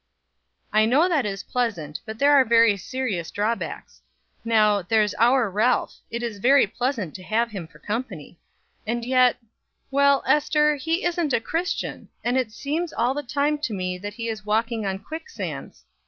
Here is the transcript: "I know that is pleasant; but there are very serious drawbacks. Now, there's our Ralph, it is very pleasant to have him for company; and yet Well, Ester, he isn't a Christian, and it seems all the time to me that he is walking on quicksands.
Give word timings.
"I 0.73 0.87
know 0.87 1.07
that 1.07 1.27
is 1.27 1.43
pleasant; 1.43 1.99
but 2.07 2.17
there 2.17 2.31
are 2.31 2.43
very 2.43 2.75
serious 2.75 3.29
drawbacks. 3.29 4.01
Now, 4.43 4.81
there's 4.81 5.13
our 5.19 5.47
Ralph, 5.47 5.99
it 6.09 6.23
is 6.23 6.39
very 6.39 6.65
pleasant 6.65 7.13
to 7.13 7.21
have 7.21 7.51
him 7.51 7.67
for 7.67 7.77
company; 7.77 8.39
and 8.87 9.05
yet 9.05 9.37
Well, 9.91 10.23
Ester, 10.25 10.75
he 10.77 11.05
isn't 11.05 11.33
a 11.33 11.39
Christian, 11.39 12.09
and 12.23 12.35
it 12.35 12.51
seems 12.51 12.91
all 12.93 13.13
the 13.13 13.21
time 13.21 13.59
to 13.59 13.73
me 13.75 13.99
that 13.99 14.15
he 14.15 14.27
is 14.27 14.43
walking 14.43 14.87
on 14.87 14.97
quicksands. 14.97 15.85